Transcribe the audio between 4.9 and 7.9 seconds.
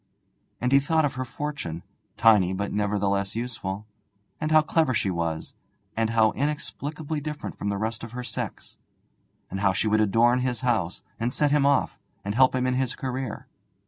she was, and how inexplicably different from the